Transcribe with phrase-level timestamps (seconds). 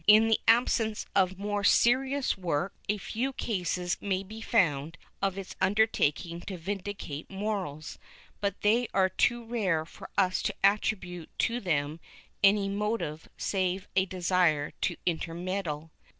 [0.07, 5.55] In the absence of more serious work a few cases may be found of its
[5.61, 7.99] undertaking to vindicate morals,
[8.39, 11.99] but they are too rare for us to attribute to them
[12.43, 15.91] any motive save a desire to intermeddle.